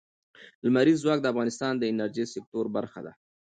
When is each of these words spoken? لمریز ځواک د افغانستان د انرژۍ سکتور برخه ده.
لمریز 0.65 0.97
ځواک 1.03 1.19
د 1.21 1.25
افغانستان 1.33 1.73
د 1.77 1.83
انرژۍ 1.91 2.25
سکتور 2.33 2.65
برخه 2.75 2.99
ده. 3.05 3.11